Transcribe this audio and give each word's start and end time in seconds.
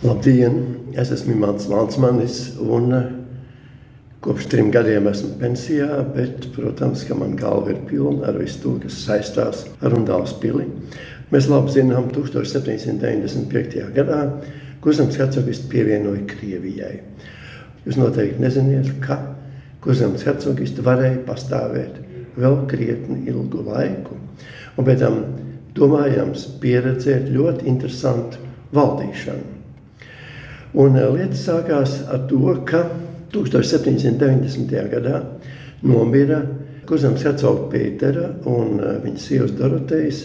Labdien! 0.00 0.54
Es 0.96 1.10
esmu 1.12 1.34
Mans 1.36 1.66
Lansmanis 1.68 2.54
un 2.64 2.94
eh, 2.96 3.08
kopš 4.24 4.46
trim 4.48 4.70
gadiem 4.72 5.10
esmu 5.10 5.34
pensijā, 5.42 5.98
bet, 6.14 6.46
protams, 6.54 7.02
ka 7.04 7.18
man 7.20 7.34
galva 7.36 7.74
ir 7.74 7.82
pilna 7.84 8.30
ar 8.30 8.38
visu 8.40 8.62
to, 8.62 8.72
kas 8.80 8.96
saistās 9.04 9.66
ar 9.82 9.92
Rundāls 9.92 10.32
pili. 10.40 10.64
Mēs 11.28 11.50
labi 11.52 11.74
zinām, 11.76 12.08
1795. 12.16 13.76
gadā 13.98 14.22
Kuzams 14.80 15.20
Hercogists 15.20 15.68
pievienoja 15.68 16.24
Krievijai. 16.32 16.94
Jūs 17.84 18.00
noteikti 18.00 18.40
neziniet, 18.40 18.88
ka 19.04 19.20
Kuzams 19.84 20.24
Hercogists 20.24 20.80
varēja 20.80 21.20
pastāvēt 21.28 22.00
vēl 22.40 22.62
krietni 22.72 23.26
ilgu 23.28 23.68
laiku. 23.68 24.16
Un 24.80 24.88
pēc 24.88 25.04
tam 25.04 25.22
domājams 25.76 26.48
pieredzēt 26.64 27.28
ļoti 27.36 27.68
interesantu 27.68 28.48
valdīšanu. 28.72 29.59
Un 30.78 30.94
eh, 30.94 31.06
lietas 31.10 31.42
sākās 31.48 31.96
ar 32.06 32.26
to, 32.30 32.54
ka 32.66 32.84
1790. 33.34 34.70
gadā 34.92 35.22
nomira 35.82 36.44
Kuzams 36.86 37.24
Hercogs 37.26 37.66
Pētera 37.72 38.28
un 38.50 38.78
eh, 38.78 38.98
viņa 39.02 39.22
sievas 39.22 39.56
Dorotejas 39.58 40.24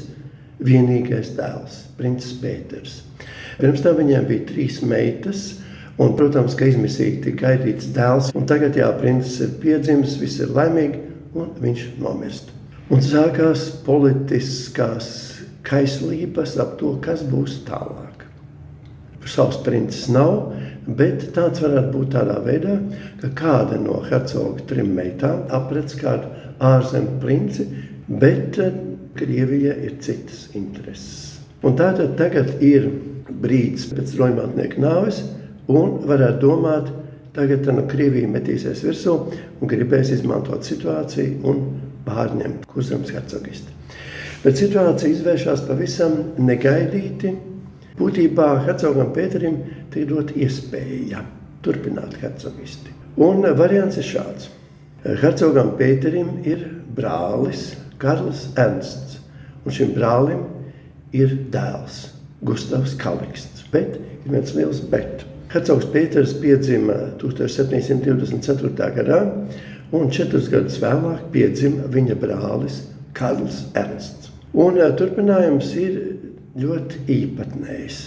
vienīgais 0.65 1.33
dēls, 1.37 1.81
princis 1.97 2.37
Pēters. 2.41 2.99
Pirms 3.57 3.81
tam 3.81 3.97
viņiem 3.97 4.27
bija 4.29 4.45
trīs 4.51 4.81
meitas, 4.85 5.45
un, 5.97 6.13
protams, 6.19 6.53
ka 6.59 6.69
izmisīgi 6.69 7.23
tika 7.25 7.49
gaidīts 7.49 7.89
dēls. 7.95 8.31
Un 8.37 8.45
tagad, 8.49 8.77
jā, 8.77 8.91
princis 8.99 9.39
ir 9.47 9.55
piedzimis, 9.63 10.17
viss 10.21 10.43
ir 10.43 10.53
laimīgi, 10.53 11.01
un 11.35 11.53
viņš 11.63 11.87
nomirst. 12.03 12.51
Un 12.93 13.01
sākās 13.01 13.71
politiskās 13.87 15.07
kaislības 15.65 16.59
ap 16.61 16.75
to, 16.77 16.93
kas 17.01 17.25
būs 17.25 17.63
tālāk 17.65 18.14
savs 19.29 19.59
princis 19.65 20.07
nav, 20.13 20.53
bet 20.85 21.29
tāds 21.35 21.61
varētu 21.63 21.91
būt 21.93 22.11
tādā 22.13 22.37
veidā, 22.45 22.77
ka 23.21 23.31
kāda 23.37 23.79
no 23.81 24.01
hercoga 24.05 24.65
trim 24.69 24.93
meitām 24.97 25.45
aprec 25.55 25.95
kādu 25.99 26.29
ārzemju 26.63 27.19
princi, 27.23 27.67
bet 28.07 28.59
eh, 28.61 28.81
Krievija 29.15 29.71
ir 29.79 29.93
citas 30.03 30.49
intereses. 30.59 31.37
Un 31.63 31.77
tātad 31.79 32.17
tagad 32.19 32.49
ir 32.59 32.89
brīdis 33.29 33.87
pēc 33.95 34.11
roņmātnieka 34.19 34.81
nāves, 34.83 35.21
un 35.71 36.01
varētu 36.05 36.41
domāt, 36.43 36.89
tagad 37.35 37.67
no 37.71 37.85
Krievija 37.87 38.27
metīsies 38.31 38.83
virsū 38.83 39.15
un 39.31 39.71
gribēs 39.71 40.11
izmantot 40.15 40.67
situāciju 40.67 41.39
un 41.47 41.63
pārņemt 42.05 42.67
kurzemes 42.69 43.11
hercogistu. 43.15 43.71
Bet 44.43 44.59
situācija 44.59 45.09
izvēršas 45.09 45.63
pavisam 45.65 46.19
negaidīti, 46.37 47.31
Būtībā 47.95 48.47
hercogam 48.65 49.13
Pēterim 49.15 49.61
tiek 49.93 50.09
dot 50.09 50.33
iespēja 50.35 51.21
turpināt 51.63 52.17
hercogisti. 52.19 52.91
Un 53.15 53.45
variants 53.55 53.95
ir 54.01 54.07
šāds. 54.07 54.49
Hercogam 55.21 55.75
Pēterim 55.79 56.41
ir 56.43 56.65
brālis 56.97 57.75
Karls 58.01 58.49
Ernsts, 58.59 59.21
un 59.63 59.71
šim 59.71 59.93
brālim 59.95 60.43
ir 61.15 61.37
dēls 61.53 62.09
Gustavs 62.45 62.97
Kaliksts. 62.99 63.63
Bet 63.71 63.95
ir 63.95 64.33
viens 64.33 64.51
liels 64.57 64.83
bet. 64.91 65.23
Hercogs 65.53 65.87
Pēters 65.93 66.35
piedzima 66.41 66.97
1724. 67.21 68.91
gadā, 68.97 69.21
un 69.95 70.11
četrus 70.11 70.49
gadus 70.51 70.81
vēlāk 70.83 71.29
piedzima 71.31 71.87
viņa 71.93 72.19
brālis 72.19 72.81
Karls 73.15 73.63
Ernsts. 73.77 74.33
Un 74.55 74.79
turpinājums 74.99 75.71
ir 75.79 75.95
ļoti 76.55 77.03
īpatnējs. 77.11 77.99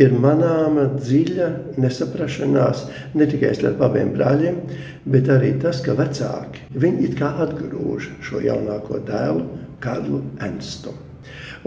Ir 0.00 0.14
manāma 0.16 0.86
dziļa 0.94 1.48
nesaprašanās 1.82 2.86
ne 3.18 3.26
tikai 3.28 3.50
starp 3.58 3.82
abiem 3.84 4.14
brāļiem, 4.14 4.60
bet 5.04 5.28
arī 5.32 5.52
tas, 5.60 5.82
ka 5.84 5.92
vecāki 5.98 6.64
viņi 6.72 7.10
it 7.10 7.18
kā 7.18 7.34
atgrūž 7.44 8.08
šo 8.24 8.40
jaunāko 8.44 9.02
dēlu, 9.04 9.44
Karlu 9.80 10.22
Enstu. 10.44 10.94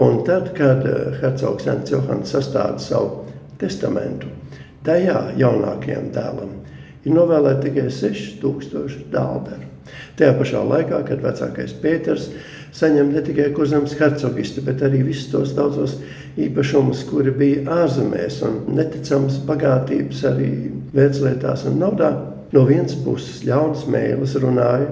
Un 0.02 0.24
tad, 0.26 0.50
kad 0.58 0.82
eh, 0.86 1.14
Hercogs 1.20 1.68
Ernsts 1.70 1.94
Johans 1.94 2.34
sastāda 2.34 2.82
savu 2.82 3.28
testamentu, 3.60 4.30
tajā 4.86 5.28
jaunākajam 5.38 6.10
dēlam 6.14 6.56
ir 7.04 7.14
novēlēti 7.14 7.68
tikai 7.68 7.86
6000 7.94 9.06
dālderu. 9.14 9.70
Tajā 10.18 10.34
pašā 10.38 10.62
laikā, 10.66 11.00
kad 11.06 11.22
vecākais 11.22 11.74
Pēters 11.82 12.30
saņem 12.74 13.12
ne 13.14 13.22
tikai 13.24 13.50
kurzemes 13.54 13.94
hercogistu, 13.98 14.64
bet 14.66 14.82
arī 14.82 15.04
visus 15.06 15.30
tos 15.32 15.54
daudzos 15.56 15.96
īpašumus, 16.40 17.04
kuri 17.10 17.34
bija 17.34 17.64
ārzemēs 17.84 18.40
un 18.46 18.60
neticams 18.74 19.38
bagātības 19.46 20.24
arī 20.32 20.50
vērtslietās 20.94 21.66
un 21.70 21.78
naudā. 21.82 22.10
No 22.54 22.64
vienas 22.66 22.96
puses 23.04 23.42
ļaunas 23.46 23.86
mēlis 23.90 24.36
runāja, 24.42 24.90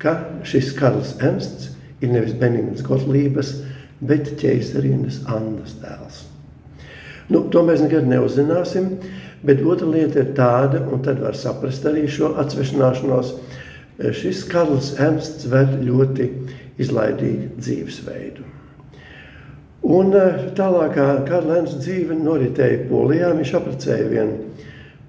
ka 0.00 0.14
šis 0.46 0.72
Karls 0.76 1.16
Ernsts 1.20 1.72
ir 2.00 2.12
nevis 2.12 2.36
Benjamins 2.38 2.84
Gotlības, 2.86 3.56
bet 4.00 4.36
ķeizarienes 4.38 5.24
Annas 5.26 5.74
dēls. 5.82 6.22
Nu, 7.28 7.42
to 7.52 7.64
mēs 7.66 7.82
nekad 7.84 8.06
neuzzināsim, 8.08 8.92
bet 9.44 9.60
otra 9.66 9.88
lieta 9.90 10.22
ir 10.22 10.32
tāda, 10.36 10.84
un 10.88 11.02
tad 11.04 11.20
var 11.20 11.36
saprast 11.36 11.84
arī 11.88 12.06
šo 12.10 12.32
atsvešināšanos. 12.40 13.34
Šis 14.14 14.44
Karls 14.48 14.92
Ernsts 15.02 15.48
ved 15.50 15.74
ļoti 15.82 16.28
izlaidīgu 16.82 17.56
dzīvesveidu. 17.58 18.46
Un 19.88 20.12
eh, 20.18 20.38
tālākā 20.58 21.06
Karlēnas 21.28 21.78
dzīve 21.80 22.16
noritēja 22.18 22.84
Polijā. 22.90 23.30
Viņš 23.38 23.52
apprecēja 23.60 24.08
vienu 24.10 24.48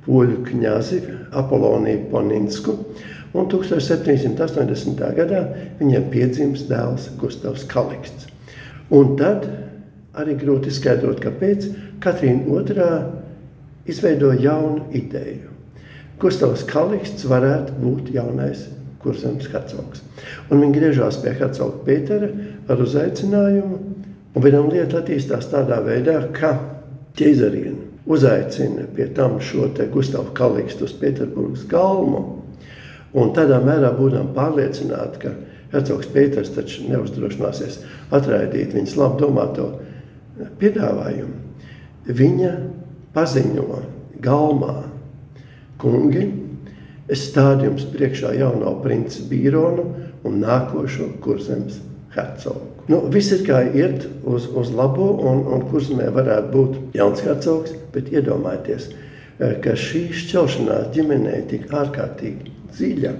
poļu 0.06 0.44
kņazi 0.46 1.00
Apoloniju 1.38 2.06
Poninsku, 2.12 2.75
un 3.34 3.50
1780. 3.52 5.03
gadā 5.18 5.41
viņam 5.81 6.08
piedzims 6.13 6.66
dēls 6.69 7.09
Gustavs 7.19 7.66
Kaliksts. 7.69 8.29
Un 8.96 9.18
tad 9.19 9.46
arī 10.18 10.38
grūti 10.40 10.72
izskaidrot, 10.72 11.19
kāpēc 11.22 11.68
Katrīna 12.02 12.63
II 12.63 13.90
izveidoja 13.90 14.40
jaunu 14.41 14.88
ideju. 14.97 15.52
Gustavs 16.19 16.66
Kaliksts 16.68 17.28
varētu 17.29 17.78
būt 17.79 18.09
jaunais 18.16 18.66
kurzems 19.03 19.47
hercogs. 19.51 20.03
Un 20.49 20.63
viņi 20.63 20.75
griežās 20.75 21.19
pie 21.23 21.33
hercoga 21.39 21.83
Pētera 21.85 22.29
ar 22.69 22.81
uzaicinājumu, 22.83 23.79
un 24.35 24.45
vienam 24.45 24.69
lieta 24.71 24.99
attīstās 25.01 25.49
tādā 25.51 25.79
veidā, 25.85 26.19
ka 26.35 26.55
ķeizariena 27.19 27.87
uzaicina 28.09 28.87
pie 28.95 29.07
tam 29.13 29.37
šo 29.43 29.69
te 29.77 29.85
Gustavu 29.91 30.33
Kalikstu 30.33 30.87
uz 30.87 30.95
Pēterburgas 30.97 31.65
galmu, 31.69 32.23
un 33.13 33.31
tādā 33.37 33.59
mērā 33.63 33.91
būdam 33.97 34.31
pārliecināti, 34.35 35.21
ka 35.23 35.33
hercogs 35.73 36.09
Pēters 36.13 36.53
taču 36.55 36.87
neuzdrošināsies 36.89 37.83
atraidīt 38.16 38.73
viņas 38.73 38.97
labi 38.97 39.21
domāto 39.23 39.69
piedāvājumu. 40.59 41.35
Viņa 42.09 42.51
paziņo 43.13 43.81
galmā 44.23 44.75
kungi, 45.79 46.25
Es 47.09 47.24
stādu 47.31 47.66
jums 47.66 47.88
priekšā 47.90 48.36
jauno 48.38 48.75
princi 48.84 49.24
Bīronu 49.30 49.86
un 50.28 50.42
nākošo 50.44 51.16
kurzemes 51.24 51.80
hercogu. 52.14 52.68
Nu, 52.90 53.03
viss 53.14 53.34
ir 53.34 53.44
kā 53.46 53.64
iet 53.70 54.06
uz, 54.25 54.47
uz 54.58 54.72
labo, 54.74 55.12
un, 55.30 55.44
un 55.53 55.66
kurzemē 55.70 56.09
varētu 56.14 56.52
būt 56.53 56.97
jauns 56.97 57.22
hercogs, 57.25 57.74
bet 57.94 58.09
iedomājieties, 58.14 58.88
eh, 58.92 59.58
ka 59.64 59.75
šī 59.78 60.08
šķelšanās 60.22 60.90
ģimenē 60.96 61.36
tik 61.50 61.68
ārkārtīgi 61.70 62.53
dziļa, 62.78 63.14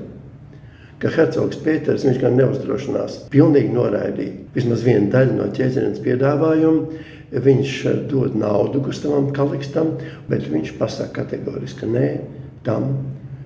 ka 1.02 1.12
hercogs 1.16 1.62
Pēters 1.64 2.06
viņš 2.06 2.20
gan 2.22 2.36
neuzdrošinās 2.38 3.22
pilnīgi 3.34 3.74
noraidīt 3.74 4.56
vismaz 4.58 4.84
vienu 4.86 5.10
daļu 5.14 5.38
no 5.38 5.48
ķēzienes 5.56 6.02
piedāvājuma, 6.06 7.06
viņš 7.30 7.76
dod 8.10 8.36
naudu 8.38 8.82
Gustavam 8.86 9.30
Kalikstam, 9.34 9.94
bet 10.30 10.50
viņš 10.50 10.76
pasaka 10.82 11.22
kategoriski, 11.22 11.85
ka 11.85 11.94
nē, 11.94 12.09
tam 12.66 12.90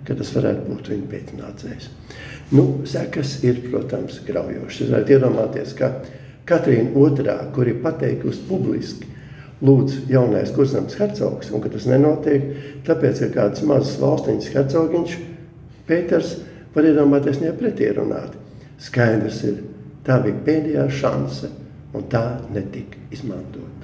ka 0.07 0.17
tas 0.19 0.33
varētu 0.35 0.67
būt 0.69 0.91
viņa 0.93 1.09
pēcnācējs. 1.11 1.89
Nu, 2.53 2.65
sekas 2.89 3.37
ir, 3.47 3.61
protams, 3.69 4.19
graujošas. 4.27 4.83
Jūs 4.83 4.93
varat 4.93 5.11
iedomāties, 5.15 5.73
ka 5.77 5.91
Katrīna 6.49 6.91
II, 6.91 7.35
kur 7.55 7.69
ir 7.71 7.79
pateikusi 7.83 8.43
publiski, 8.49 9.07
lūdz 9.63 10.09
jaunais 10.11 10.51
kurzems 10.55 10.97
hercogs, 10.99 11.53
un 11.55 11.63
ka 11.63 11.71
tas 11.71 11.87
nenotiek, 11.87 12.49
tāpēc, 12.87 13.21
ka 13.23 13.29
kāds 13.37 13.63
mazs 13.67 13.95
valstiņas 14.01 14.51
hercogiņš, 14.57 15.19
Pēters, 15.87 16.37
var 16.75 16.87
iedomāties 16.87 17.41
runāt. 17.97 18.37
Skaidrs 18.79 19.43
ir, 19.47 19.57
tā 20.03 20.19
bija 20.23 20.39
pēdējā 20.45 20.89
šanse, 20.91 21.49
un 21.93 22.07
tā 22.11 22.39
netika 22.51 22.99
izmantota. 23.11 23.83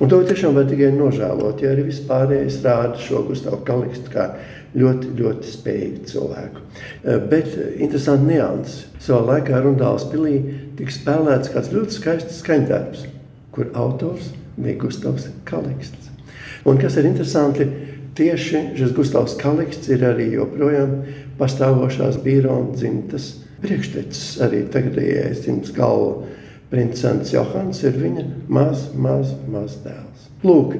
Un 0.00 0.10
to 0.10 0.18
tiešām 0.26 0.56
var 0.56 0.66
tikai 0.66 0.90
nožēlot, 0.96 1.60
ja 1.62 1.72
arī 1.72 1.86
vispārējais 1.86 2.60
rāda 2.64 2.98
šo 2.98 3.22
Gustavu 3.28 3.60
Kalikstu 3.66 4.10
kā 4.12 4.32
ļoti, 4.78 5.12
ļoti 5.18 5.52
spējīgu 5.52 6.06
cilvēku. 6.10 6.62
Eh, 7.04 7.18
bet 7.30 7.50
eh, 7.56 7.74
interesanti 7.84 8.32
nianses. 8.32 8.86
Savā 9.02 9.36
laikā 9.36 9.60
Rundāls 9.64 10.06
pilī 10.12 10.36
tika 10.78 10.94
spēlēts 10.94 11.52
kāds 11.52 11.72
ļoti 11.74 11.98
skaists 11.98 12.40
skaņdarbs, 12.42 13.06
kur 13.54 13.72
autors 13.74 14.30
bija 14.56 14.78
Gustavs 14.84 15.28
Kaliksts. 15.48 16.10
Un 16.68 16.78
kas 16.78 16.96
ir 17.00 17.08
interesanti, 17.08 17.66
tieši 18.16 18.62
šis 18.78 18.94
Gustavs 18.96 19.34
Kalikts 19.40 19.90
ir 19.90 20.04
arī 20.06 20.30
joprojām 20.36 21.00
pastāvošās 21.40 22.20
Bīrona 22.22 22.76
dzimtas 22.76 23.32
priekštecis. 23.64 24.38
Arī 24.46 24.62
tagadējais 24.70 25.42
dzimtas 25.44 25.74
galva 25.76 26.28
Princants 26.72 27.34
Johans 27.34 27.82
ir 27.84 27.98
viņa 27.98 28.24
maz, 28.48 28.86
maz, 28.96 29.34
maz 29.50 29.74
dēls. 29.84 30.30
Lūk, 30.46 30.78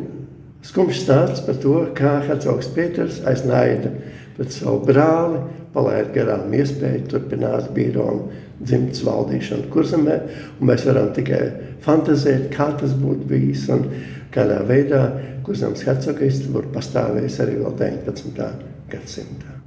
skumjš 0.67 1.03
stāsts 1.05 1.45
par 1.47 1.59
to, 1.63 1.77
kā 1.99 2.19
Hercogs 2.27 2.71
Pēters 2.75 3.23
aiz 3.29 3.45
naida 3.49 3.93
pret 4.37 4.55
savu 4.55 4.81
brāli 4.87 5.43
palaid 5.73 6.13
garām 6.15 6.53
iespēju 6.57 7.07
turpināt 7.11 7.71
Bīrona 7.77 8.41
dzimtas 8.63 9.03
valdīšanu 9.07 9.71
kurzemē, 9.73 10.19
un 10.61 10.71
mēs 10.71 10.85
varam 10.87 11.11
tikai 11.17 11.41
fantazēt, 11.83 12.51
kā 12.55 12.71
tas 12.79 12.95
būtu 12.99 13.27
bijis 13.33 13.67
un 13.75 13.89
kādā 14.35 14.61
veidā 14.69 15.03
kurzemes 15.47 15.83
hercogists 15.89 16.53
būtu 16.53 16.71
pastāvējis 16.77 17.41
arī 17.43 17.59
vēl 17.65 17.77
19. 17.83 18.49
gadsimtā. 18.93 19.62